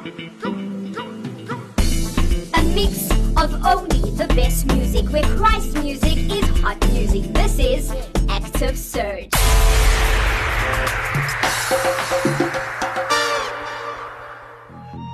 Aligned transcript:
A 0.00 0.04
mix 2.74 3.10
of 3.36 3.52
only 3.66 4.00
the 4.16 4.26
best 4.34 4.64
music, 4.68 5.04
where 5.12 5.22
Christ 5.36 5.74
music 5.74 6.16
is 6.32 6.48
hot 6.60 6.80
music. 6.90 7.24
This 7.34 7.58
is 7.58 7.92
Active 8.30 8.78
Surge. 8.78 9.28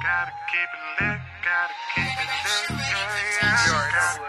Gotta 0.04 0.32
keep 0.52 0.70
it 0.70 0.84
lit, 1.00 1.18
gotta 1.42 1.74
keep 1.96 2.06
it 2.06 2.30
lit. 2.46 2.70
Gotta 3.42 3.66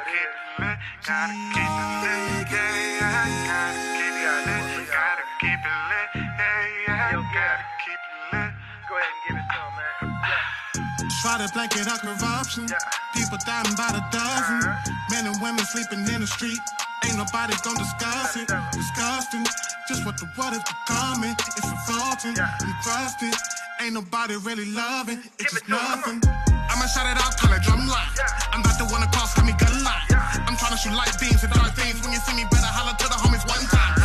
keep 0.10 0.26
it 0.26 0.58
lit, 0.58 0.78
gotta 1.06 1.34
keep 1.34 1.54
it 1.54 1.54
lit, 1.54 1.57
man. 11.38 11.48
Try 11.50 11.68
blanket 11.68 11.88
out 11.88 12.02
corruption. 12.02 12.68
Yeah. 12.68 12.78
People 13.16 13.38
dying 13.46 13.76
by 13.78 13.90
the 13.94 14.04
dozen. 14.12 14.60
Uh-huh. 14.64 14.92
Men 15.12 15.26
and 15.28 15.38
women 15.42 15.64
sleeping 15.66 16.00
in 16.14 16.22
the 16.22 16.28
street. 16.28 16.60
Ain't 17.06 17.18
nobody 17.18 17.54
gonna 17.64 17.80
discuss 17.80 18.36
it. 18.36 18.48
Disgusting. 18.74 19.46
Just 19.88 20.06
what 20.06 20.18
the 20.18 20.28
world 20.38 20.54
is 20.54 20.64
becoming. 20.66 21.36
It's 21.58 21.68
revolting 21.68 22.36
Yeah. 22.36 22.50
and 22.62 22.74
crusted. 22.84 23.34
Ain't 23.82 23.94
nobody 23.94 24.36
really 24.38 24.66
loving. 24.74 25.20
It's 25.40 25.54
Give 25.54 25.62
just 25.62 25.64
it 25.64 25.68
to 25.70 25.78
'em, 25.78 26.02
come 26.02 26.20
nothing. 26.20 26.22
I'ma 26.70 26.86
shout 26.88 27.08
it 27.08 27.18
out, 27.24 27.38
call 27.38 27.54
it 27.54 27.62
drum 27.64 27.88
line. 27.88 28.10
Yeah. 28.18 28.26
I'm 28.54 28.60
about 28.62 28.78
to 28.80 28.86
wanna 28.86 29.08
cross, 29.14 29.34
call 29.34 29.46
me 29.46 29.54
gun 29.54 29.84
line. 29.84 30.02
Yeah. 30.10 30.46
I'm 30.48 30.58
trying 30.58 30.72
to 30.72 30.78
shoot 30.78 30.94
light 30.94 31.16
beams 31.20 31.44
and 31.44 31.54
dark 31.54 31.74
things. 31.76 32.02
When 32.02 32.12
you 32.12 32.20
see 32.20 32.34
me, 32.36 32.44
better 32.52 32.66
holler 32.68 32.98
to 32.98 33.08
the 33.08 33.16
homies 33.16 33.46
one 33.48 33.66
time. 33.68 33.97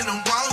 Way 0.00 0.06
greater 0.06 0.22
than 0.24 0.49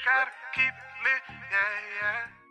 gotta 0.00 0.30
keep 0.54 0.74
lit, 1.04 1.24
yeah, 1.28 1.72
yeah. 2.00 2.41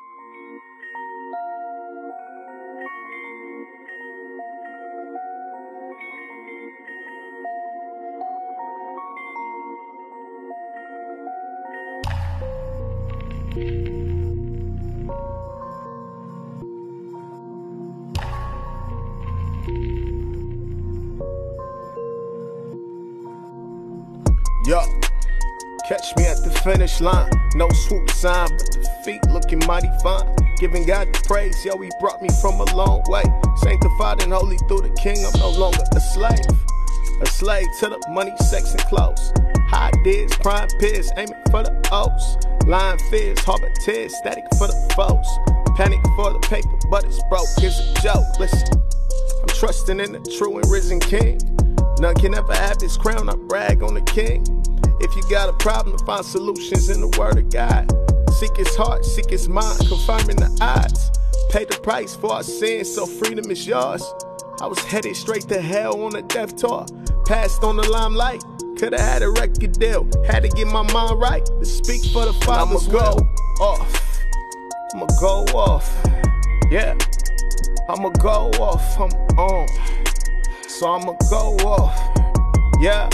No 27.01 27.67
swoop 27.69 28.11
sign, 28.11 28.47
but 28.49 28.71
the 28.73 28.87
feet 29.03 29.25
looking 29.29 29.59
mighty 29.65 29.89
fine. 30.03 30.35
Giving 30.57 30.85
God 30.85 31.11
the 31.11 31.19
praise, 31.25 31.65
yo, 31.65 31.75
he 31.79 31.89
brought 31.99 32.21
me 32.21 32.29
from 32.41 32.59
a 32.59 32.75
long 32.75 33.01
way. 33.07 33.23
Sanctified 33.57 34.21
and 34.21 34.31
holy 34.31 34.57
through 34.67 34.81
the 34.81 34.93
king, 35.01 35.17
I'm 35.25 35.39
no 35.39 35.49
longer 35.49 35.81
a 35.95 35.99
slave. 35.99 36.45
A 37.21 37.25
slave 37.25 37.65
to 37.79 37.89
the 37.89 37.99
money, 38.09 38.31
sex, 38.37 38.73
and 38.73 38.81
clothes. 38.81 39.33
High 39.69 39.89
dids, 40.03 40.35
prime 40.37 40.69
peers, 40.79 41.09
aiming 41.17 41.41
for 41.49 41.63
the 41.63 41.73
O's. 41.91 42.37
Lying 42.67 42.99
fears, 43.09 43.39
harbor 43.39 43.71
tears, 43.83 44.15
static 44.17 44.45
for 44.59 44.67
the 44.67 44.93
foes. 44.95 45.25
Panic 45.75 46.01
for 46.15 46.31
the 46.33 46.39
paper, 46.39 46.69
but 46.91 47.03
it's 47.05 47.19
broke. 47.29 47.49
Here's 47.57 47.79
a 47.79 47.93
joke, 48.01 48.39
listen. 48.39 48.67
I'm 49.41 49.47
trusting 49.47 49.99
in 49.99 50.11
the 50.11 50.19
true 50.37 50.59
and 50.59 50.69
risen 50.69 50.99
king. 50.99 51.39
None 52.01 52.15
can 52.15 52.33
ever 52.33 52.55
have 52.55 52.79
this 52.79 52.97
crown, 52.97 53.29
I 53.29 53.35
brag 53.35 53.83
on 53.83 53.93
the 53.93 54.01
king. 54.01 54.41
If 55.01 55.15
you 55.15 55.21
got 55.29 55.49
a 55.49 55.53
problem, 55.53 55.99
find 55.99 56.25
solutions 56.25 56.89
in 56.89 56.99
the 56.99 57.15
word 57.15 57.37
of 57.37 57.51
God. 57.51 57.91
Seek 58.39 58.57
his 58.57 58.75
heart, 58.75 59.05
seek 59.05 59.29
his 59.29 59.47
mind, 59.47 59.77
confirming 59.87 60.37
the 60.37 60.49
odds. 60.61 61.11
Pay 61.51 61.65
the 61.65 61.79
price 61.83 62.15
for 62.15 62.33
our 62.33 62.41
sins, 62.41 62.91
so 62.91 63.05
freedom 63.05 63.51
is 63.51 63.67
yours. 63.67 64.03
I 64.59 64.65
was 64.65 64.79
headed 64.79 65.15
straight 65.15 65.43
to 65.49 65.61
hell 65.61 66.03
on 66.03 66.15
a 66.15 66.23
death 66.23 66.55
tour. 66.55 66.87
Passed 67.27 67.63
on 67.63 67.77
the 67.77 67.87
limelight, 67.87 68.43
Could've 68.79 68.99
had 68.99 69.21
a 69.21 69.29
record 69.29 69.73
deal, 69.73 70.09
had 70.25 70.41
to 70.41 70.49
get 70.49 70.65
my 70.65 70.81
mind 70.91 71.19
right 71.19 71.45
to 71.45 71.65
speak 71.65 72.03
for 72.11 72.25
the 72.25 72.33
father's 72.33 72.87
I'ma 72.87 72.99
go 72.99 73.27
off. 73.61 74.23
I'ma 74.95 75.05
go 75.19 75.45
off. 75.53 76.03
Yeah. 76.71 76.97
I'ma 77.87 78.09
go 78.09 78.49
off. 78.59 78.99
I'm 78.99 79.11
on. 79.37 80.00
So 80.81 80.89
I'ma 80.89 81.13
go 81.29 81.55
off. 81.57 81.95
Yeah. 82.79 83.07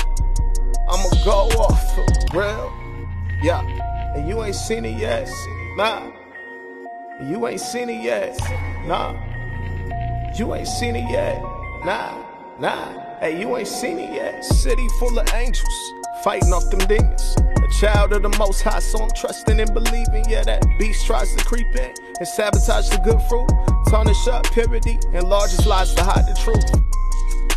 I'ma 0.89 1.09
go 1.25 1.49
off 1.59 1.95
for 1.95 2.05
real. 2.33 2.71
Yeah. 3.43 3.59
And 4.15 4.25
you 4.25 4.41
ain't 4.41 4.55
seen 4.55 4.85
it 4.85 4.97
yet. 4.97 5.29
Nah. 5.75 6.09
You 7.21 7.45
ain't 7.45 7.59
seen 7.59 7.89
it 7.89 8.01
yet. 8.01 8.39
Nah. 8.85 9.17
You 10.37 10.55
ain't 10.55 10.65
seen 10.65 10.95
it 10.95 11.11
yet. 11.11 11.41
Nah. 11.83 12.23
Nah. 12.57 13.19
Hey, 13.19 13.37
you 13.37 13.57
ain't 13.57 13.67
seen 13.67 13.99
it 13.99 14.13
yet. 14.13 14.45
City 14.45 14.87
full 14.97 15.19
of 15.19 15.27
angels 15.33 15.93
fighting 16.23 16.53
off 16.53 16.69
them 16.69 16.87
demons. 16.87 17.35
A 17.37 17.81
child 17.81 18.13
of 18.13 18.21
the 18.21 18.33
most 18.39 18.61
high, 18.61 18.79
so 18.79 18.99
I'm 18.99 19.11
trusting 19.11 19.59
and 19.59 19.73
believing. 19.73 20.23
Yeah, 20.29 20.43
that 20.43 20.65
beast 20.79 21.05
tries 21.05 21.35
to 21.35 21.43
creep 21.43 21.75
in 21.75 21.93
and 22.17 22.27
sabotage 22.29 22.87
the 22.91 22.97
good 22.99 23.21
fruit, 23.23 23.49
tarnish 23.89 24.25
up 24.29 24.49
purity, 24.53 24.97
and 25.11 25.27
largest 25.27 25.65
lies 25.65 25.93
to 25.95 26.03
hide 26.05 26.25
the 26.27 26.39
truth. 26.41 26.63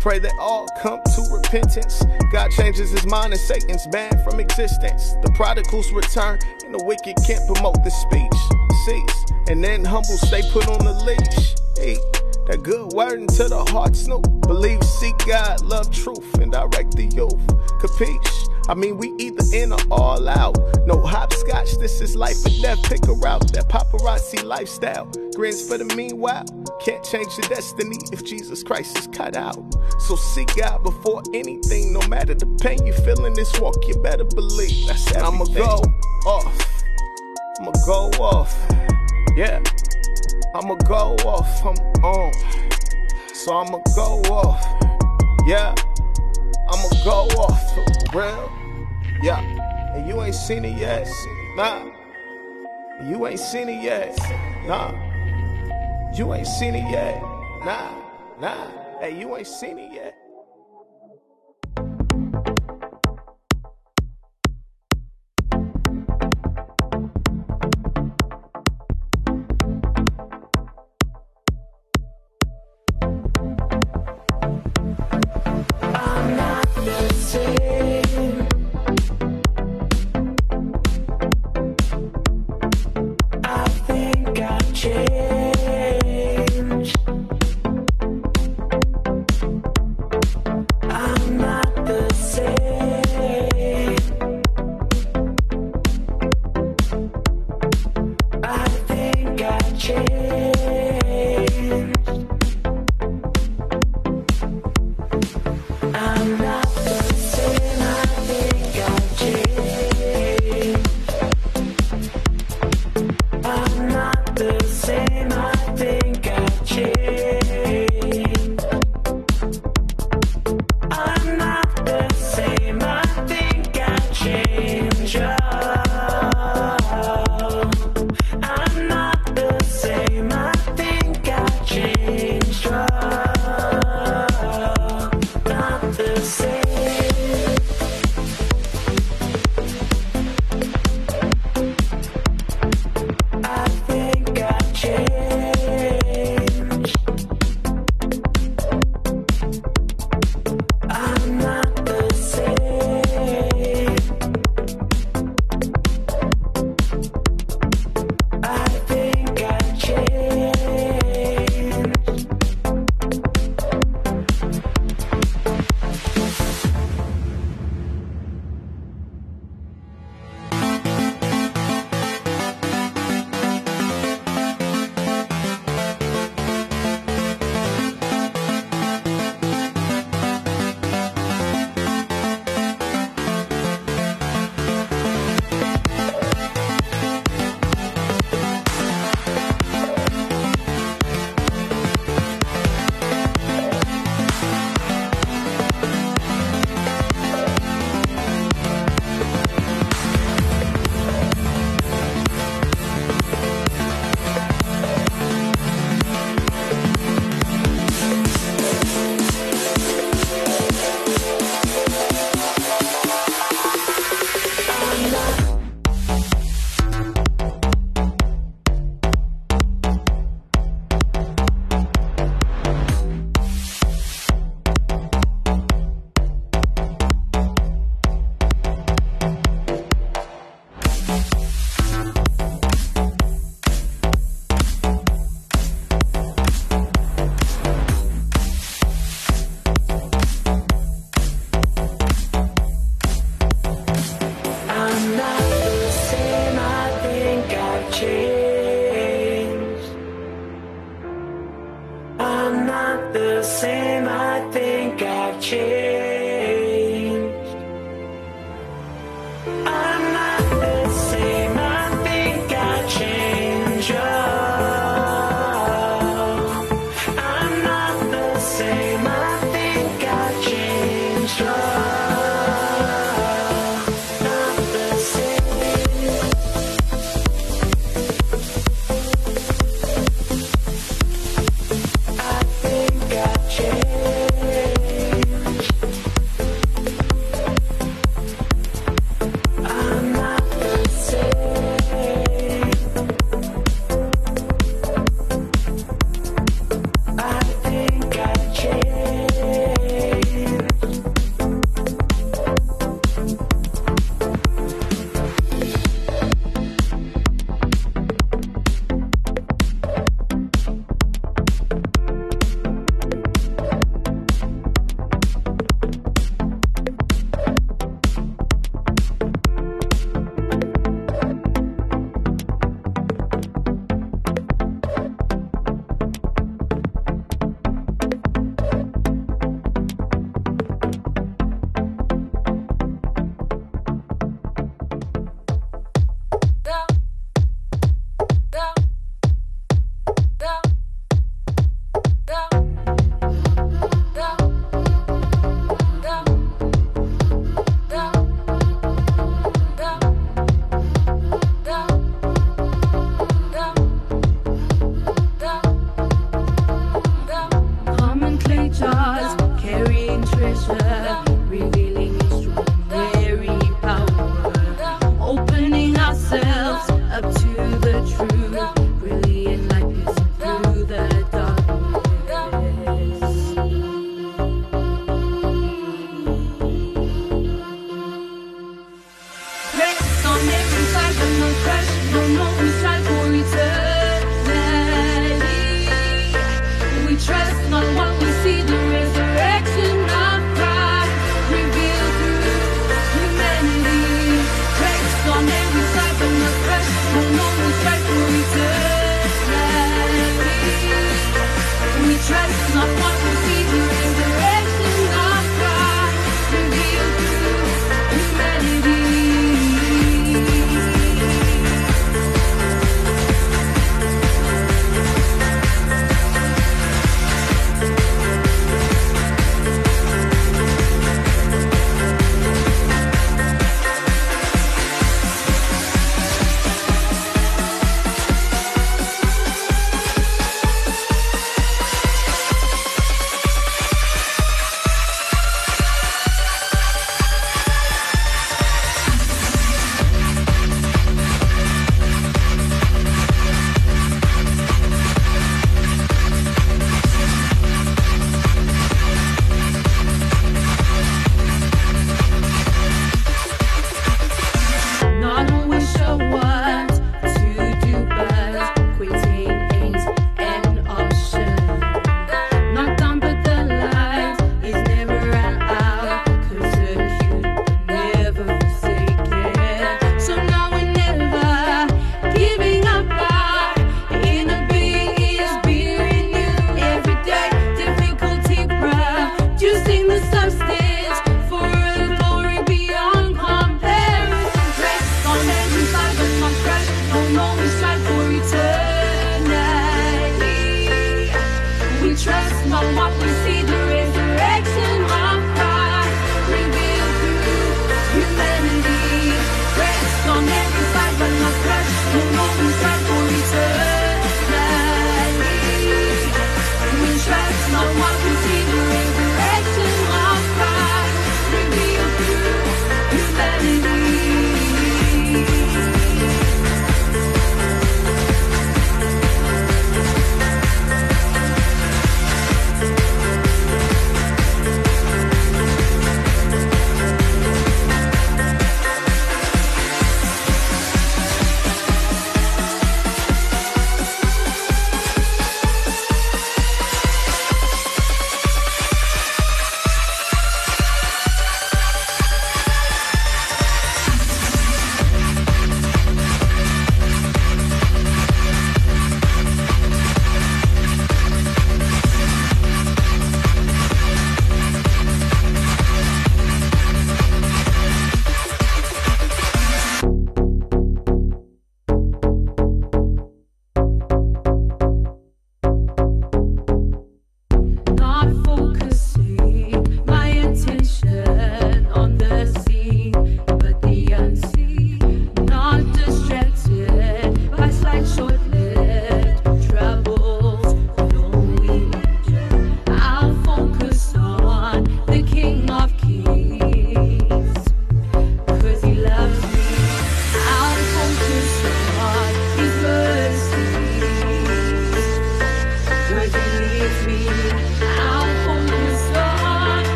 Pray 0.00 0.18
that 0.18 0.32
all 0.38 0.68
come 0.80 1.00
to 1.14 1.22
repentance. 1.30 2.04
God 2.32 2.50
changes 2.52 2.90
his 2.90 3.06
mind 3.06 3.32
and 3.32 3.40
Satan's 3.40 3.86
banned 3.88 4.20
from 4.22 4.40
existence. 4.40 5.14
The 5.22 5.30
prodigals 5.34 5.90
return 5.92 6.38
and 6.64 6.74
the 6.74 6.84
wicked 6.84 7.16
can't 7.26 7.44
promote 7.52 7.82
the 7.84 7.90
speech. 7.90 8.38
Cease 8.86 9.24
and 9.48 9.62
then 9.62 9.84
humble 9.84 10.18
stay 10.18 10.42
put 10.50 10.68
on 10.68 10.84
the 10.84 10.92
leash. 11.04 11.54
Eat 11.82 11.98
that 12.46 12.62
good 12.62 12.92
word 12.92 13.20
into 13.20 13.48
the 13.48 13.64
heart, 13.70 13.94
Snoop. 13.94 14.24
Believe, 14.42 14.82
seek 14.82 15.16
God, 15.26 15.62
love 15.62 15.90
truth, 15.90 16.34
and 16.38 16.52
direct 16.52 16.96
the 16.96 17.04
youth. 17.04 17.46
Capiche? 17.80 18.57
I 18.68 18.74
mean, 18.74 18.98
we 18.98 19.14
either 19.18 19.44
in 19.54 19.72
or 19.72 19.78
all 19.90 20.28
out. 20.28 20.56
No 20.86 21.00
hopscotch, 21.00 21.78
this 21.78 22.02
is 22.02 22.14
life 22.14 22.44
and 22.44 22.60
death. 22.60 22.82
Pick 22.82 23.06
a 23.08 23.12
route, 23.12 23.50
that 23.54 23.68
paparazzi 23.68 24.44
lifestyle. 24.44 25.06
Grins 25.34 25.66
for 25.66 25.78
the 25.78 25.86
meanwhile. 25.96 26.44
Can't 26.84 27.02
change 27.02 27.28
your 27.38 27.48
destiny 27.48 27.96
if 28.12 28.24
Jesus 28.24 28.62
Christ 28.62 28.98
is 28.98 29.06
cut 29.06 29.36
out. 29.36 29.56
So 30.00 30.16
seek 30.16 30.54
God 30.56 30.82
before 30.82 31.22
anything, 31.32 31.94
no 31.94 32.06
matter 32.08 32.34
the 32.34 32.46
pain 32.60 32.86
you 32.86 32.92
feel 32.92 33.24
in 33.24 33.32
this 33.32 33.58
walk, 33.58 33.88
you 33.88 33.94
better 34.02 34.24
believe. 34.24 34.86
That's 34.86 35.14
everything. 35.14 35.34
I'ma 35.34 35.44
go 35.44 35.82
off. 36.26 36.84
I'ma 37.60 37.72
go 37.86 38.10
off. 38.22 38.54
Yeah. 39.34 39.62
I'ma 40.54 40.74
go 40.74 41.16
off. 41.26 41.64
I'm 41.64 41.76
on. 42.04 42.32
So 43.32 43.56
I'ma 43.56 43.78
go 43.94 44.20
off. 44.30 44.62
Yeah. 45.46 45.74
I'ma 46.70 46.88
go 47.02 47.28
off 47.40 47.74
for 47.74 48.18
real. 48.18 48.57
Yeah. 49.22 49.40
And 49.94 50.06
you 50.06 50.22
ain't 50.22 50.34
seen 50.34 50.64
it 50.64 50.78
yet. 50.78 51.08
Nah. 51.56 51.90
You 53.04 53.26
ain't 53.26 53.40
seen 53.40 53.68
it 53.68 53.82
yet. 53.82 54.16
Nah. 54.66 54.92
You 56.14 56.34
ain't 56.34 56.46
seen 56.46 56.74
it 56.74 56.90
yet. 56.90 57.20
Nah. 57.64 57.90
Nah. 58.40 58.70
Hey, 59.00 59.18
you 59.18 59.36
ain't 59.36 59.46
seen 59.46 59.78
it 59.78 59.92
yet. 59.92 60.27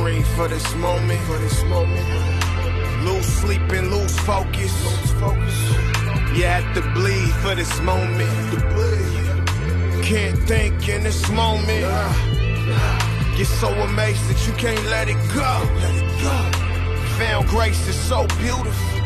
Dream 0.00 0.22
for 0.36 0.46
this 0.46 0.74
moment, 0.74 1.20
for 1.22 1.38
this 1.38 1.62
moment. 1.64 2.06
Lose 3.04 3.24
sleep 3.24 3.62
and 3.72 3.90
lose 3.90 4.18
focus, 4.20 4.72
lose 4.84 5.12
focus. 5.12 5.58
You 6.36 6.44
have 6.44 6.68
to 6.74 6.82
bleed 6.92 7.32
for 7.42 7.54
this 7.54 7.80
moment, 7.80 8.30
to 8.52 8.60
bleed. 8.74 10.04
Can't 10.04 10.38
think 10.40 10.88
in 10.88 11.02
this 11.02 11.30
moment. 11.30 11.86
You're 13.36 13.46
so 13.46 13.68
amazed 13.88 14.24
that 14.28 14.40
you 14.46 14.52
can't 14.54 14.84
let 14.86 15.08
it 15.08 15.20
go. 15.34 15.52
Let 15.82 15.94
it 16.02 16.10
go. 16.26 16.36
Found 17.18 17.48
grace 17.48 17.88
is 17.88 17.98
so 17.98 18.26
beautiful. 18.38 19.00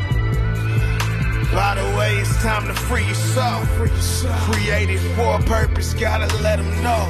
By 1.54 1.74
the 1.76 1.86
way, 1.96 2.18
it's 2.18 2.36
time 2.42 2.66
to 2.66 2.74
free 2.74 3.06
yourself. 3.06 3.68
Free 3.76 3.90
yourself. 3.90 4.40
Created 4.50 5.00
for 5.14 5.36
a 5.36 5.42
purpose, 5.42 5.94
gotta 5.94 6.26
let 6.42 6.56
them 6.56 6.82
know. 6.82 7.04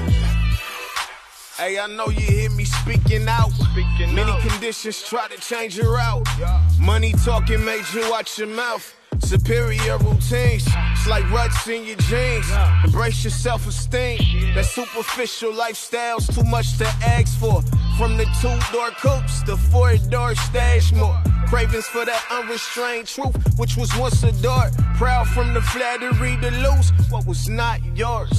Hey, 1.57 1.79
I 1.79 1.89
know 1.89 2.09
you 2.09 2.40
speaking 2.83 3.27
out. 3.29 3.51
Speaking 3.53 4.15
Many 4.15 4.31
out. 4.31 4.41
conditions 4.41 5.03
try 5.03 5.29
to 5.29 5.41
change 5.41 5.77
your 5.77 5.93
route. 5.95 6.27
Yeah. 6.39 6.63
Money 6.81 7.13
talking 7.25 7.65
made 7.65 7.85
you 7.95 8.09
watch 8.11 8.39
your 8.39 8.49
mouth. 8.49 8.95
Superior 9.19 9.99
routines, 9.99 10.67
it's 10.93 11.07
like 11.07 11.29
ruts 11.31 11.67
in 11.69 11.85
your 11.85 11.97
jeans. 11.97 12.47
Embrace 12.85 13.23
your 13.23 13.31
self 13.31 13.67
esteem. 13.67 14.19
That 14.55 14.65
superficial 14.65 15.53
lifestyle's 15.53 16.27
too 16.29 16.45
much 16.45 16.79
to 16.79 16.87
ask 17.05 17.39
for. 17.39 17.61
From 17.99 18.17
the 18.17 18.25
two 18.41 18.57
door 18.73 18.91
coupes 18.93 19.43
to 19.43 19.57
four 19.57 19.97
door 20.09 20.35
stash 20.35 20.93
more. 20.93 21.21
Cravings 21.51 21.87
for 21.87 22.05
that 22.05 22.25
unrestrained 22.31 23.09
truth, 23.09 23.35
which 23.59 23.77
was 23.77 23.91
once 23.99 24.23
adored. 24.23 24.71
Proud 24.95 25.27
from 25.27 25.53
the 25.53 25.61
flattery 25.61 26.39
to 26.43 26.51
lose 26.63 26.93
what 27.11 27.27
was 27.27 27.49
not 27.49 27.81
yours. 27.97 28.31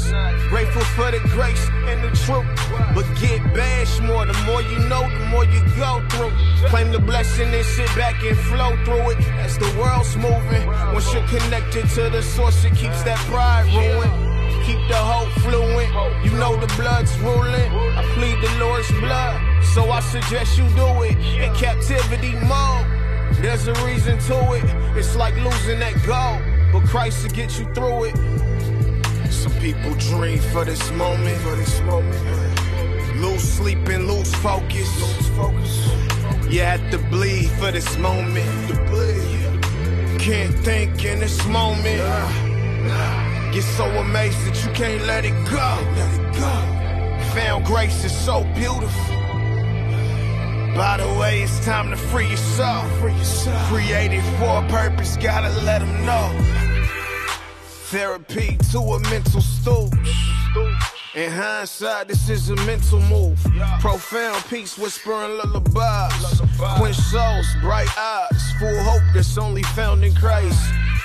Grateful 0.48 0.82
for 0.96 1.12
the 1.12 1.20
grace 1.36 1.68
and 1.92 2.02
the 2.02 2.12
truth, 2.24 2.48
but 2.96 3.04
get 3.20 3.44
bashed 3.54 4.02
more. 4.02 4.26
The 4.26 4.34
more 4.48 4.62
you 4.62 4.80
know, 4.88 5.04
the 5.12 5.26
more 5.26 5.44
you 5.44 5.60
go 5.76 6.00
through. 6.08 6.32
Claim 6.70 6.94
the 6.94 7.00
blessing 7.00 7.54
and 7.54 7.66
sit 7.66 7.88
back 7.98 8.24
and 8.24 8.38
flow 8.48 8.72
through 8.86 9.12
it 9.12 9.20
as 9.44 9.58
the 9.58 9.68
world's 9.78 10.16
moving. 10.16 10.66
Once 10.96 11.14
you're 11.14 11.28
connected 11.28 11.90
to 11.90 12.10
the 12.10 12.24
source, 12.24 12.64
it 12.64 12.74
keeps 12.76 13.04
that 13.04 13.20
pride 13.28 13.68
ruined. 13.76 14.64
Keep 14.64 14.88
the 14.88 14.96
hope 14.96 15.28
fluent. 15.44 15.92
You 16.24 16.32
know 16.40 16.56
the 16.56 16.72
blood's 16.80 17.12
ruling. 17.20 17.72
I 17.76 18.04
plead 18.16 18.40
the 18.40 18.58
Lord's 18.64 18.90
blood. 19.04 19.36
So 19.76 19.92
I 19.92 20.00
suggest 20.00 20.58
you 20.58 20.64
do 20.80 21.04
it 21.04 21.18
in 21.44 21.54
captivity 21.56 22.36
mode. 22.48 23.01
There's 23.42 23.68
a 23.68 23.74
reason 23.86 24.20
to 24.20 24.54
it. 24.54 24.64
It's 24.96 25.16
like 25.16 25.36
losing 25.38 25.80
that 25.80 25.96
goal, 26.06 26.38
but 26.72 26.88
Christ 26.88 27.24
will 27.24 27.32
get 27.32 27.58
you 27.58 27.66
through 27.74 28.06
it. 28.06 28.16
Some 29.32 29.54
people 29.54 29.96
dream 29.96 30.38
for 30.54 30.64
this 30.64 30.92
moment, 30.92 31.42
for 31.42 31.56
this 31.56 31.82
moment. 31.82 32.16
Lose 33.16 33.42
sleep 33.42 33.80
and 33.90 34.08
lose 34.08 34.34
focus. 34.36 34.90
Lose 35.02 35.28
focus. 35.30 35.88
You 36.54 36.62
have 36.62 36.92
to 36.92 37.00
bleed 37.10 37.50
for 37.52 37.72
this 37.72 37.98
moment. 37.98 38.70
Can't 40.20 40.54
think 40.60 41.04
in 41.04 41.20
this 41.20 41.44
moment. 41.48 42.02
Get 43.54 43.64
so 43.64 43.86
amazed 43.86 44.38
that 44.46 44.64
you 44.64 44.72
can't 44.74 45.04
let 45.08 45.26
it 45.26 45.34
go. 45.50 45.78
Let 45.96 46.20
it 46.20 46.34
go. 46.36 47.34
Found 47.34 47.66
grace 47.66 48.04
is 48.04 48.16
so 48.16 48.44
beautiful. 48.54 49.21
By 50.76 50.98
the 50.98 51.08
way, 51.20 51.42
it's 51.44 51.64
time 51.66 51.90
to 51.90 51.98
free 51.98 52.30
yourself. 52.30 52.90
Free 53.00 53.14
yourself. 53.14 53.68
Created 53.68 54.24
for 54.40 54.64
a 54.64 54.68
purpose, 54.70 55.18
gotta 55.18 55.50
let 55.64 55.80
them 55.80 56.06
know. 56.06 56.32
Therapy 57.92 58.58
to 58.72 58.80
a 58.80 59.00
mental 59.10 59.42
stooge. 59.42 59.92
In 61.14 61.30
hindsight, 61.30 62.08
this 62.08 62.30
is 62.30 62.50
a 62.50 62.56
mental 62.68 63.02
move. 63.02 63.38
Profound 63.82 64.46
peace, 64.50 64.78
whispering 64.78 65.38
lullabies. 65.38 66.42
Quench 66.78 66.96
souls, 66.96 67.48
bright 67.60 67.90
eyes, 67.98 68.54
full 68.58 68.84
hope 68.84 69.04
that's 69.14 69.38
only 69.38 69.64
found 69.64 70.06
in 70.06 70.16
Christ. 70.16 70.58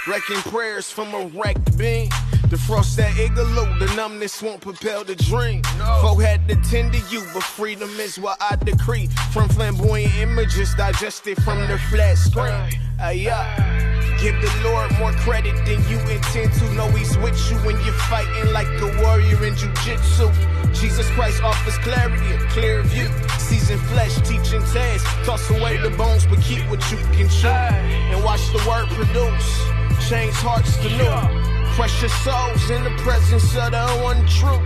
Wrecking 0.07 0.43
prayers 0.53 0.89
from 0.89 1.13
a 1.13 1.27
wrecked 1.35 1.77
being. 1.77 2.09
Defrost 2.49 2.97
that 2.97 3.19
igloo, 3.19 3.79
the 3.79 3.93
numbness 3.97 4.43
won't 4.43 4.61
propel 4.61 5.05
the 5.05 5.15
dream. 5.17 5.63
No. 5.79 5.99
Folk 6.01 6.23
had 6.23 6.47
to 6.49 6.57
tend 6.71 6.93
to 6.93 7.01
you, 7.11 7.23
but 7.35 7.43
freedom 7.43 7.91
is 7.99 8.19
what 8.19 8.37
I 8.41 8.57
decree. 8.57 9.09
From 9.33 9.49
flamboyant 9.49 10.15
images 10.17 10.75
digested 10.75 11.43
from 11.43 11.67
the 11.67 11.79
flat 11.91 12.19
screen. 12.19 12.81
Uh. 12.99 14.07
Give 14.21 14.35
the 14.41 14.51
Lord 14.65 14.91
more 14.99 15.13
credit 15.13 15.55
than 15.67 15.87
you 15.91 15.99
intend 16.09 16.53
to. 16.55 16.73
Know 16.73 16.89
He's 16.89 17.19
with 17.19 17.39
you 17.51 17.59
when 17.59 17.77
you're 17.85 18.01
fighting 18.09 18.51
like 18.53 18.67
a 18.81 19.03
warrior 19.03 19.45
in 19.45 19.55
jujitsu. 19.55 20.33
Jesus 20.75 21.09
Christ 21.11 21.43
offers 21.43 21.77
clarity, 21.79 22.35
a 22.35 22.39
clear 22.49 22.83
view. 22.83 23.09
Seasoned 23.39 23.81
flesh, 23.83 24.17
teaching 24.27 24.63
taste. 24.73 25.05
Toss 25.25 25.51
away 25.51 25.77
the 25.77 25.91
bones, 25.91 26.27
but 26.27 26.41
keep 26.41 26.65
what 26.71 26.81
you 26.91 26.97
can 27.13 27.29
chew. 27.29 27.49
And 27.49 28.25
watch 28.25 28.41
the 28.53 28.65
word 28.69 28.89
produce. 28.89 30.09
Change 30.09 30.35
hearts 30.37 30.77
to 30.79 30.89
new. 30.97 31.56
Precious 31.77 32.25
souls 32.25 32.71
in 32.71 32.85
the 32.85 32.91
presence 33.03 33.55
of 33.55 33.71
the 33.71 33.87
one 34.03 34.27
true 34.27 34.59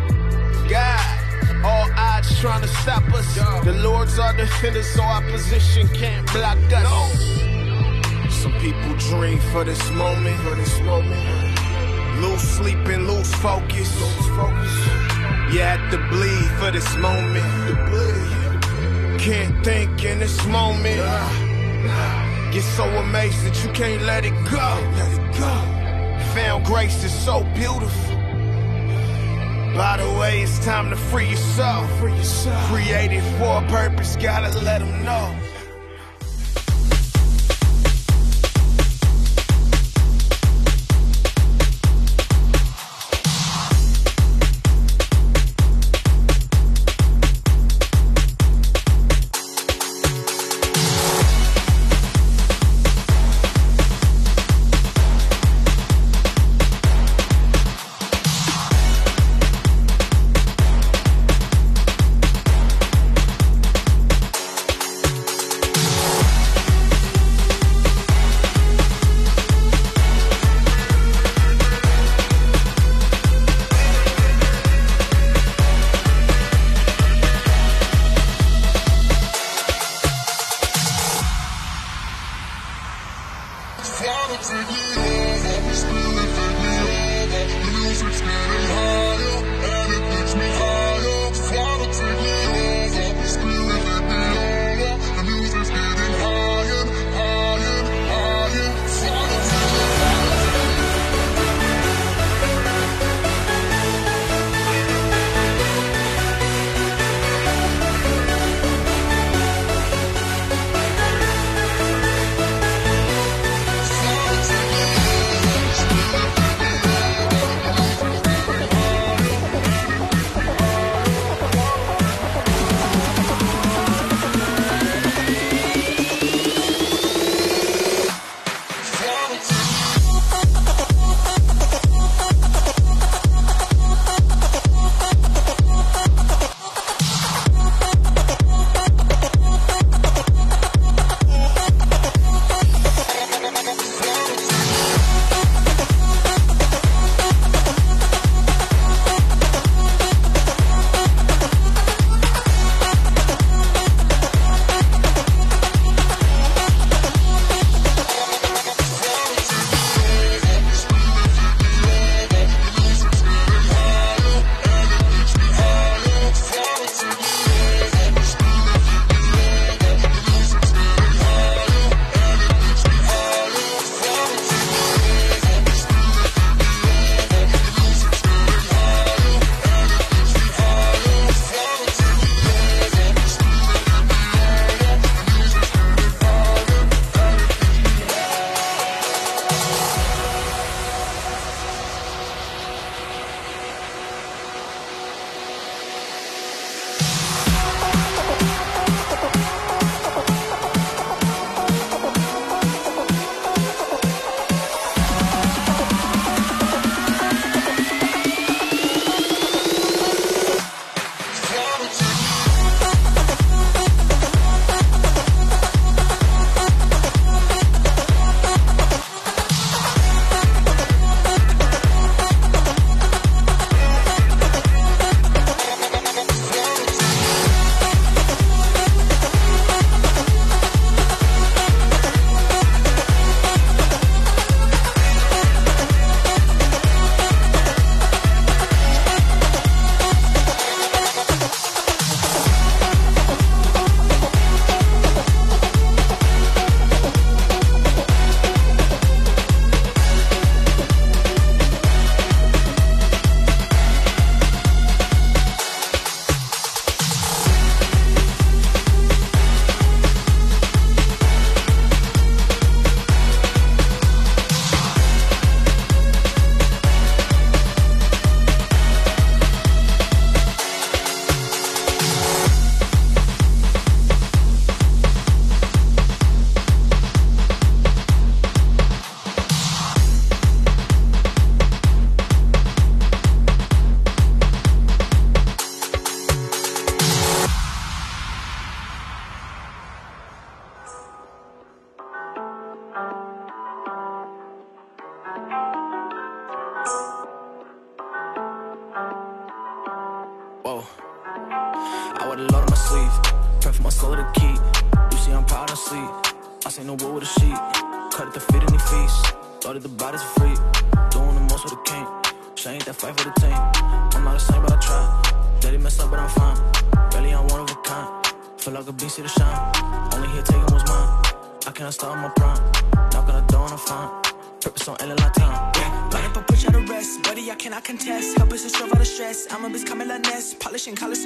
God. 0.70 1.64
All 1.64 1.90
odds 1.96 2.38
trying 2.38 2.62
to 2.62 2.68
stop 2.68 3.03
us. 3.12 3.35
The 3.64 3.73
Lord's 3.83 4.16
our 4.20 4.33
defender, 4.33 4.85
so 4.85 5.03
opposition 5.03 5.88
can't 5.88 6.25
block 6.33 6.57
us. 6.73 7.40
Some 8.33 8.53
people 8.61 8.94
dream 9.11 9.40
for 9.51 9.64
this 9.64 9.90
moment, 9.90 10.38
for 10.42 10.55
this 10.55 10.81
moment. 10.83 12.20
Lose 12.20 12.42
sleep 12.42 12.79
and 12.87 13.09
lose 13.09 13.35
focus. 13.35 13.90
Lose 14.01 14.29
focus. 14.37 14.73
You 15.53 15.62
have 15.62 15.90
to 15.90 15.99
bleed 16.11 16.51
for 16.61 16.70
this 16.70 16.96
moment. 16.96 17.44
Can't 19.20 19.64
think 19.64 20.05
in 20.05 20.20
this 20.20 20.46
moment. 20.46 21.03
Get 22.53 22.62
so 22.62 22.85
amazed 22.85 23.44
that 23.44 23.64
you 23.64 23.73
can't 23.73 24.03
let 24.03 24.25
it 24.25 24.31
go. 24.49 24.79
Let 24.94 25.12
it 25.12 25.38
go 25.40 25.80
found 26.35 26.64
grace 26.64 27.03
is 27.03 27.12
so 27.12 27.43
beautiful. 27.55 28.16
By 29.75 29.97
the 29.99 30.19
way, 30.19 30.43
it's 30.43 30.64
time 30.64 30.90
to 30.90 30.97
free 30.97 31.31
yourself. 31.31 31.90
Free 31.99 32.14
yourself. 32.14 32.71
Created 32.71 33.23
for 33.38 33.62
a 33.62 33.66
purpose, 33.69 34.16
gotta 34.16 34.57
let 34.61 34.81
them 34.81 35.05
know. 35.05 35.50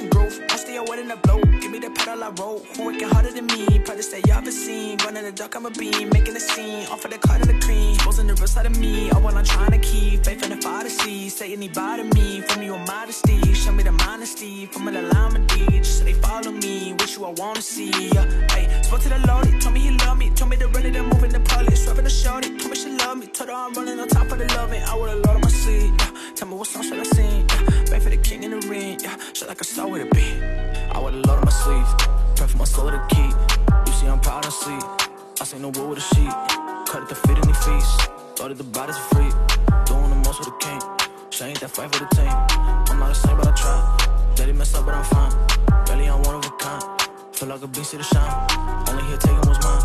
And 0.05 0.11
growth. 0.11 0.39
I 0.49 0.55
stay 0.57 0.77
away 0.77 0.99
in 0.99 1.07
the 1.07 1.15
blow, 1.17 1.39
give 1.61 1.71
me 1.71 1.79
the 1.79 1.89
pedal 1.89 2.23
I 2.23 2.29
roll. 2.39 2.59
Who 2.75 2.85
working 2.85 3.09
harder 3.09 3.31
than 3.31 3.47
me? 3.47 3.79
Probably 3.79 4.03
say 4.03 4.21
y'all 4.27 4.37
ever 4.37 4.51
seen. 4.51 4.97
Running 5.03 5.23
the 5.23 5.31
dark, 5.31 5.55
I'm 5.55 5.65
a 5.65 5.71
beam, 5.71 6.09
making 6.09 6.35
a 6.35 6.39
scene. 6.39 6.87
Off 6.87 7.05
of 7.05 7.11
the 7.11 7.17
card 7.17 7.41
and 7.41 7.49
the 7.49 7.65
cream, 7.65 7.93
exposing 7.95 8.27
the 8.27 8.35
real 8.35 8.47
side 8.47 8.65
of 8.65 8.77
me. 8.77 9.09
Oh, 9.11 9.15
all 9.15 9.21
while 9.21 9.37
I'm 9.37 9.45
trying 9.45 9.71
to 9.71 9.79
keep 9.79 10.23
faith 10.23 10.43
in 10.43 10.49
the 10.49 10.57
father 10.57 10.89
see. 10.89 11.29
Say 11.29 11.53
anybody 11.53 12.03
me, 12.03 12.41
from 12.41 12.61
you 12.63 12.73
on 12.73 12.85
modesty. 12.85 13.53
Show 13.53 13.71
me 13.71 13.83
the 13.83 13.91
modesty. 13.91 14.65
from 14.67 14.87
an 14.87 14.95
alignment 14.97 15.47
deed. 15.49 15.83
Just 15.83 15.99
say 15.99 16.05
they 16.05 16.13
follow 16.13 16.51
me, 16.51 16.93
wish 16.99 17.17
you 17.17 17.25
I 17.25 17.31
wanna 17.31 17.61
see. 17.61 17.91
Yeah, 18.13 18.25
hey, 18.51 18.65
spoke 18.83 19.01
to 19.01 19.09
the 19.09 19.19
Lord, 19.27 19.45
told 19.61 19.73
me 19.73 19.81
he 19.81 19.91
love 20.05 20.17
me. 20.17 20.29
Told 20.31 20.51
me 20.51 20.57
to 20.57 20.67
ready 20.67 20.91
to 20.91 21.03
move 21.03 21.23
in 21.23 21.31
the 21.31 21.39
public. 21.39 21.75
Swerving 21.75 22.03
the 22.03 22.09
shorty, 22.09 22.49
told 22.57 22.71
me 22.71 22.75
she 22.75 22.89
love 23.05 23.17
me. 23.17 23.27
Told 23.27 23.49
her 23.49 23.55
I'm 23.55 23.73
running 23.73 23.99
on 23.99 24.07
top 24.07 24.31
of 24.31 24.37
the 24.39 24.47
loving. 24.55 24.81
I 24.81 24.95
would've 24.95 25.19
loved 25.25 25.37
on 25.37 25.41
my 25.41 25.47
sleeve. 25.47 25.93
Yeah. 25.99 26.11
Tell 26.35 26.47
me 26.47 26.55
what 26.55 26.67
song 26.67 26.83
should 26.83 26.99
I 26.99 27.03
sing? 27.03 27.47
Yeah. 27.47 27.91
Wait 27.91 28.01
for 28.01 28.09
the 28.09 28.17
king 28.17 28.43
in 28.43 28.51
the 28.51 28.67
ring. 28.67 28.99
Yeah. 29.01 29.15
Shit 29.33 29.47
like 29.47 29.61
a 29.61 29.63
star 29.63 29.87
with 29.87 30.01
a 30.01 30.09
beat. 30.15 30.37
I 30.93 30.99
would've 30.99 31.25
loved 31.27 31.39
on 31.41 31.45
my 31.45 31.55
sleeve. 31.63 31.89
Pray 32.35 32.47
for 32.47 32.57
my 32.57 32.65
soul 32.65 32.89
to 32.91 33.01
keep. 33.09 33.33
You 33.85 33.93
see, 33.93 34.07
I'm 34.07 34.19
proud 34.19 34.45
of 34.45 34.53
sleep. 34.53 34.83
I 35.39 35.43
say 35.43 35.59
no 35.59 35.69
war 35.69 35.87
with 35.89 35.99
a 35.99 36.07
sheet. 36.15 36.33
Cut 36.89 37.03
it 37.03 37.09
to 37.09 37.15
fit 37.15 37.37
any 37.37 37.53
feast. 37.65 37.91
Thought 38.35 38.49
that 38.49 38.57
the 38.57 38.69
body's 38.77 38.97
free. 39.11 39.31
Doing 39.85 40.09
the 40.09 40.21
most 40.25 40.39
with 40.39 40.49
a 40.49 40.57
king. 40.65 40.81
She 41.29 41.43
ain't 41.43 41.59
that 41.59 41.71
fight 41.71 41.93
for 41.93 41.99
the 42.03 42.09
team. 42.15 42.33
I'm 42.89 42.99
not 42.99 43.09
the 43.09 43.15
same, 43.15 43.37
but 43.37 43.47
I 43.47 43.51
try. 43.51 43.77
Daddy 44.35 44.53
messed 44.53 44.75
up, 44.75 44.85
but 44.85 44.95
I'm 44.95 45.03
fine. 45.03 45.33
Belly, 45.85 46.07
I'm 46.07 46.21
one 46.23 46.35
of 46.35 46.45
a 46.45 46.49
kind. 46.57 46.83
Feel 47.33 47.49
like 47.49 47.61
a 47.61 47.67
beast 47.67 47.91
to 47.91 47.97
the 47.97 48.03
shine. 48.03 48.33
Only 48.89 49.03
here 49.03 49.17
taking 49.17 49.45
what's 49.47 49.63
mine. 49.63 49.83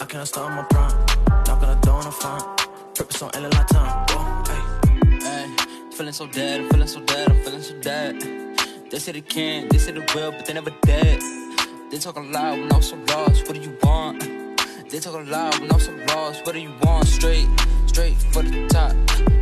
I 0.00 0.06
cannot 0.06 0.28
stop 0.28 0.50
my 0.50 0.62
prime. 0.64 1.24
Knock 1.46 1.62
on 1.62 1.68
the 1.68 1.86
door 1.86 1.98
and 1.98 2.06
I'm 2.06 2.12
fine. 2.12 2.53
Purpose 3.14 3.36
on 3.36 3.44
L 3.44 3.50
like 3.50 3.66
time. 3.68 4.06
Whoa, 4.10 4.42
hey. 4.48 4.62
Ay, 5.22 5.90
feeling 5.92 6.12
so 6.12 6.26
dead, 6.26 6.60
I'm 6.60 6.70
feeling 6.70 6.88
so 6.88 7.00
dead, 7.00 7.30
I'm 7.30 7.42
feeling 7.42 7.62
so 7.62 7.78
dead. 7.80 8.20
They 8.90 8.98
say 8.98 9.12
they 9.12 9.20
can't, 9.20 9.70
they 9.70 9.78
say 9.78 9.92
they 9.92 10.04
will, 10.14 10.32
but 10.32 10.46
they 10.46 10.52
never 10.52 10.72
did. 10.82 11.22
They 11.90 11.98
talk 11.98 12.16
a 12.16 12.20
lot 12.20 12.58
when 12.58 12.72
I'm 12.72 12.82
so 12.82 12.96
lost, 13.08 13.46
what 13.46 13.54
do 13.54 13.60
you 13.60 13.76
want? 13.82 14.20
They 14.90 14.98
talk 14.98 15.14
a 15.14 15.30
lot 15.30 15.60
when 15.60 15.72
I'm 15.72 15.78
so 15.78 15.92
lost, 16.08 16.44
what 16.44 16.54
do 16.54 16.60
you 16.60 16.72
want? 16.82 17.06
Straight, 17.06 17.46
straight 17.86 18.16
for 18.32 18.42
the 18.42 18.66
top. 18.68 18.92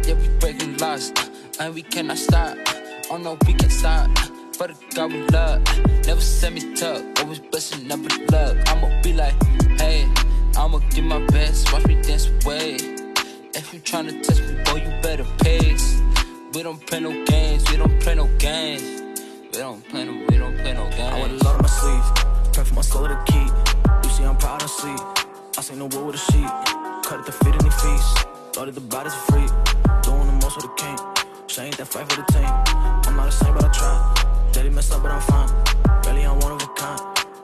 Yeah, 0.07 0.15
we 0.15 0.29
breaking 0.39 0.77
laws, 0.77 1.13
and 1.59 1.75
we 1.75 1.83
cannot 1.83 2.19
stop. 2.19 2.59
Oh 3.11 3.17
no, 3.17 3.39
we 3.47 3.55
can't 3.55 3.73
stop. 3.73 4.11
For 4.57 4.69
the 4.69 4.77
God 4.95 5.13
we 5.13 5.23
love, 5.29 5.63
never 6.07 6.21
send 6.21 6.57
me 6.57 6.75
tuck, 6.75 7.03
always 7.21 7.39
blessing, 7.39 7.89
never 7.89 8.09
luck. 8.31 8.57
I'ma 8.69 9.01
be 9.03 9.15
like, 9.15 9.35
hey, 9.81 10.11
I'ma 10.57 10.79
give 10.91 11.05
my 11.05 11.25
best, 11.27 11.73
watch 11.73 11.87
me 11.87 11.95
dance 12.03 12.29
away. 12.45 13.02
If 13.55 13.75
you 13.75 13.81
tryna 13.81 14.23
test 14.23 14.41
me, 14.49 14.55
boy, 14.65 14.77
you 14.77 15.03
better 15.03 15.27
pace. 15.45 16.01
We 16.55 16.63
don't 16.63 16.81
play 16.87 17.01
no 17.01 17.11
games, 17.27 17.71
we 17.71 17.77
don't 17.77 18.01
play 18.01 18.15
no 18.15 18.27
games. 18.39 18.83
We 19.53 19.59
don't 19.59 19.87
play 19.91 20.05
no, 20.05 20.13
we 20.31 20.39
don't 20.39 20.57
play 20.57 20.73
no 20.73 20.89
games. 20.89 21.13
I 21.13 21.21
would've 21.21 21.43
loved 21.43 21.57
on 21.57 21.63
my 21.63 21.69
sleeve. 21.69 22.53
Pray 22.55 22.65
for 22.65 22.75
my 22.75 22.81
soul 22.81 23.09
to 23.09 23.23
keep. 23.27 23.53
You 24.05 24.11
see, 24.11 24.25
I'm 24.25 24.39
proud 24.39 24.63
of 24.63 24.71
sleep. 24.71 24.99
I 25.59 25.61
say 25.61 25.77
no 25.77 25.85
war 25.85 26.05
with 26.05 26.15
a 26.15 26.33
sheet. 26.33 26.49
Cut 27.05 27.21
it 27.21 27.27
to 27.27 27.33
fit 27.33 27.55
any 27.55 27.69
feast. 27.69 28.27
Thought 28.55 28.67
that 28.67 28.75
the 28.75 28.81
body's 28.81 29.15
free. 29.29 29.47
Doing 30.03 30.27
the 30.27 30.39
most 30.41 30.57
with 30.57 30.65
the 30.65 30.75
king. 30.79 30.99
She 31.47 31.61
ain't 31.61 31.77
that 31.77 31.89
fight 31.89 32.09
for 32.11 32.23
the 32.23 32.27
team. 32.33 32.49
I'm 32.49 33.17
not 33.17 33.27
the 33.27 33.33
same, 33.33 33.53
but 33.53 33.65
I 33.65 33.69
try. 33.69 34.49
Daddy 34.53 34.71
messed 34.71 34.95
up, 34.95 35.03
but 35.03 35.13
I'm 35.13 35.21
fine. 35.21 36.03
Belly, 36.03 36.23
I'm 36.23 36.39
one 36.39 36.53
of 36.53 36.63
a 36.63 36.67
kind. 36.73 37.01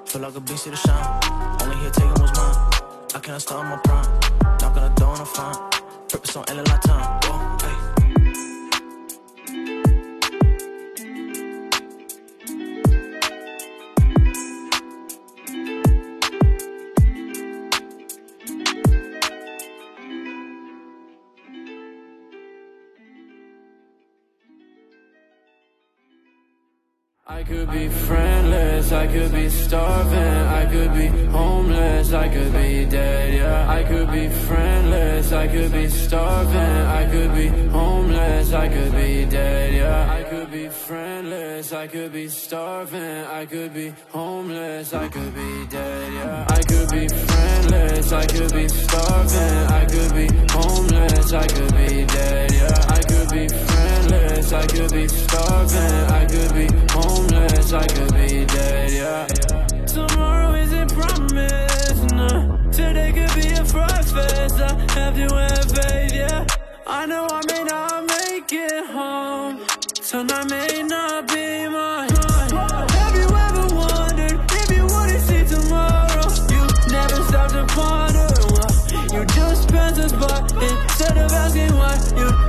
Feel 0.07 0.23
like 0.23 0.35
a 0.35 0.41
beast 0.41 0.65
to 0.65 0.71
the 0.71 0.77
shine. 0.77 1.05
Only 1.63 1.77
here 1.77 1.91
taking 1.91 2.17
what's 2.17 2.33
mine. 2.39 2.57
I 3.15 3.21
cannot 3.21 3.43
stop 3.43 3.63
my 3.65 3.77
prime. 3.85 4.09
Knock 4.61 4.75
on 4.75 4.83
the 4.85 5.01
door 5.01 5.13
and 5.13 5.21
I'm 5.21 5.27
fine. 5.27 5.68
On 6.39 6.45
L 6.47 6.68
I 43.39 43.47
could 43.47 43.73
be 43.73 43.95
homeless, 44.11 44.93
I 44.93 45.07
could 45.07 45.33
be 45.33 45.67
dead, 45.67 46.13
yeah. 46.13 46.45
I 46.49 46.61
could 46.63 46.91
be 46.91 47.07
friendless, 47.07 48.13
I 48.13 48.27
could 48.27 48.53
be 48.53 48.67
starving, 48.67 49.67
I 49.79 49.85
could 49.85 50.13
be 50.13 50.27
homeless, 50.51 51.33
I 51.33 51.47
could 51.47 51.73
be 51.77 52.05
dead, 52.05 52.53
yeah. 52.53 52.85
I 52.89 53.01
could 53.01 53.29
be 53.31 53.47
friendless, 53.47 54.53
I 54.53 54.67
could 54.67 54.91
be 54.91 55.07
starving, 55.07 56.05
I 56.19 56.27
could 56.27 56.53
be 56.53 56.67
homeless, 56.91 57.73
I 57.73 57.87
could 57.87 58.13
be 58.13 58.45
dead, 58.45 58.91
yeah. 58.91 59.27
Tomorrow 59.87 60.55
isn't 60.55 60.93
promised, 60.93 62.11
no. 62.17 62.59
Today 62.73 63.13
could 63.13 63.41
be 63.41 63.51
a 63.51 63.65
fright 63.65 64.05
fest, 64.05 64.57
I 64.57 64.75
have 64.99 65.15
to 65.15 65.37
have 65.37 65.71
faith, 65.71 66.13
yeah. 66.13 66.45
I 66.89 67.07
know 67.07 67.29
I 67.31 67.41
may 67.47 67.63
not 67.63 68.05
make 68.05 68.53
it 68.53 68.85
home, 68.87 69.65
tonight 69.95 70.51
may 70.51 70.83
not 70.83 71.29
be 71.29 71.69
mine. 71.69 72.09
Have 72.19 72.88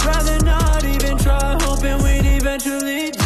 rather 0.05 0.39
not 0.45 0.83
even 0.83 1.17
try, 1.17 1.57
hoping 1.61 1.97
we'd 2.03 2.25
eventually 2.25 3.18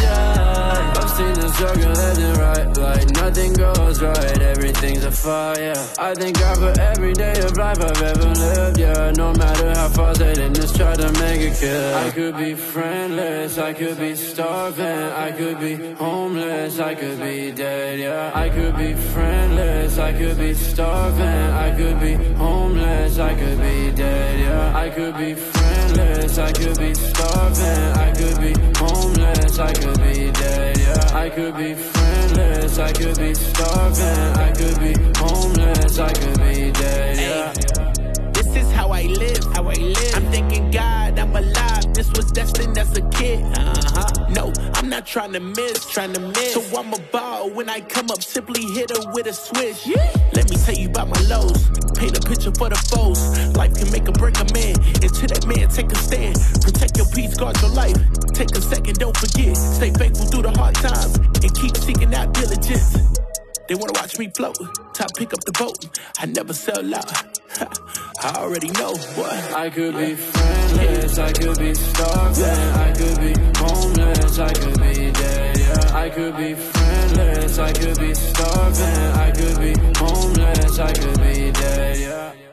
I've 1.14 1.20
seen 1.20 1.34
the 1.34 1.48
struggle 1.52 1.92
left 1.92 2.18
and 2.18 2.38
right, 2.38 2.76
like 2.76 3.10
nothing 3.10 3.52
goes 3.52 4.02
right, 4.02 4.42
everything's 4.42 5.04
a 5.04 5.12
fire. 5.12 5.74
I 5.96 6.12
thank 6.12 6.40
God 6.40 6.58
for 6.58 6.80
every 6.80 7.12
day 7.12 7.38
of 7.38 7.56
life 7.56 7.80
I've 7.80 8.02
ever 8.02 8.30
lived, 8.34 8.80
yeah. 8.80 9.12
No 9.12 9.32
matter 9.32 9.72
how 9.74 9.90
far 9.90 10.12
Satan 10.16 10.52
just 10.54 10.74
try 10.74 10.92
to 10.96 11.12
make 11.12 11.40
it 11.40 11.56
kill. 11.56 11.94
I 11.94 12.10
could 12.10 12.36
be 12.36 12.56
friendless, 12.56 13.58
I 13.58 13.72
could 13.74 13.96
be 13.96 14.16
starving, 14.16 14.84
I 14.84 15.30
could 15.30 15.60
be 15.60 15.92
homeless, 15.94 16.80
I 16.80 16.96
could 16.96 17.20
be 17.20 17.52
dead, 17.52 18.00
yeah. 18.00 18.32
I 18.34 18.48
could 18.48 18.76
be 18.76 18.94
friendless, 18.94 19.98
I 19.98 20.12
could 20.18 20.36
be 20.36 20.52
starving, 20.52 21.22
I 21.22 21.76
could 21.76 22.00
be 22.00 22.14
homeless, 22.34 23.20
I 23.20 23.34
could 23.36 23.60
be 23.60 23.92
dead, 23.92 24.40
yeah. 24.40 24.76
I 24.76 24.90
could 24.90 25.16
be 25.16 25.34
friendless, 25.34 26.38
I 26.38 26.50
could 26.50 26.76
be 26.76 26.92
starving, 26.92 27.92
I 28.02 28.10
could 28.18 28.40
be 28.40 28.52
homeless, 28.78 29.58
I 29.60 29.72
could 29.74 30.00
be 30.02 30.32
dead. 30.32 30.73
I 31.14 31.30
could 31.30 31.56
be 31.56 31.74
friendless, 31.74 32.78
I 32.80 32.92
could 32.92 33.16
be 33.16 33.34
starving, 33.34 34.36
I 34.36 34.50
could 34.50 34.80
be 34.80 34.94
homeless, 35.16 35.98
I 36.00 36.12
could 36.12 36.38
be 36.40 36.72
dead, 36.72 37.54
yeah. 37.76 37.93
This 38.54 38.66
is 38.66 38.72
how 38.72 38.90
I 38.90 39.02
live. 39.02 39.44
How 39.52 39.68
I 39.68 39.74
live. 39.74 40.14
I'm 40.14 40.30
thanking 40.30 40.70
God 40.70 41.18
I'm 41.18 41.34
alive. 41.34 41.92
This 41.94 42.08
was 42.12 42.30
destined 42.30 42.78
as 42.78 42.96
a 42.96 43.02
kid. 43.10 43.42
Uh-huh. 43.42 44.26
No, 44.30 44.52
I'm 44.74 44.88
not 44.88 45.06
trying 45.06 45.32
to 45.32 45.40
miss, 45.40 45.84
trying 45.90 46.12
to 46.12 46.20
miss. 46.20 46.54
So 46.54 46.78
I'm 46.78 46.92
a 46.92 46.98
ball 47.10 47.50
when 47.50 47.68
I 47.68 47.80
come 47.80 48.10
up, 48.10 48.22
simply 48.22 48.62
hit 48.62 48.90
her 48.90 49.12
with 49.12 49.26
a 49.26 49.32
switch. 49.32 49.86
Let 50.34 50.48
me 50.50 50.56
tell 50.56 50.74
you 50.74 50.88
about 50.88 51.08
my 51.08 51.20
lows. 51.22 51.68
Paint 51.96 52.16
a 52.16 52.20
picture 52.20 52.52
for 52.52 52.68
the 52.68 52.76
foes. 52.94 53.18
Life 53.56 53.74
can 53.74 53.90
make 53.90 54.08
or 54.08 54.12
break 54.12 54.38
a 54.38 54.46
man. 54.54 54.76
And 55.02 55.14
to 55.14 55.26
that 55.26 55.46
man 55.46 55.68
take 55.68 55.90
a 55.90 55.96
stand. 55.96 56.36
Protect 56.62 56.96
your 56.96 57.06
peace, 57.08 57.36
guard 57.36 57.60
your 57.60 57.70
life. 57.70 57.96
Take 58.34 58.52
a 58.52 58.60
second, 58.60 58.98
don't 58.98 59.16
forget. 59.16 59.56
Stay 59.56 59.90
faithful 59.90 60.26
through 60.26 60.42
the 60.42 60.52
hard 60.52 60.76
times 60.76 61.16
and 61.16 61.54
keep 61.56 61.76
seeking 61.76 62.14
out 62.14 62.32
diligence. 62.34 63.13
They 63.66 63.74
wanna 63.74 63.92
watch 63.94 64.18
me 64.18 64.28
float. 64.28 64.58
Top 64.94 65.14
pick 65.16 65.32
up 65.32 65.40
the 65.44 65.52
boat. 65.52 65.98
I 66.18 66.26
never 66.26 66.52
sell 66.52 66.94
out. 66.94 67.38
I 68.22 68.34
already 68.36 68.70
know 68.70 68.94
what. 69.16 69.32
I 69.54 69.70
could 69.70 69.96
be 69.96 70.14
friendless. 70.14 71.18
I 71.18 71.32
could 71.32 71.58
be 71.58 71.74
starving. 71.74 72.44
I 72.44 72.92
could 72.92 73.20
be 73.20 73.34
homeless. 73.58 74.38
I 74.38 74.52
could 74.52 74.80
be 74.80 75.10
dead. 75.12 75.58
Yeah. 75.58 75.96
I 75.96 76.10
could 76.10 76.36
be 76.36 76.54
friendless. 76.54 77.58
I 77.58 77.72
could 77.72 77.98
be 77.98 78.14
starving. 78.14 79.12
I 79.26 79.30
could 79.30 79.58
be 79.60 79.98
homeless. 79.98 80.78
I 80.78 80.92
could 80.92 81.20
be 81.20 81.50
dead. 81.52 81.98
Yeah. 81.98 82.43